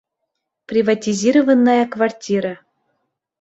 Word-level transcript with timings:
Приватизированная 0.65 1.85
квартира 1.85 2.57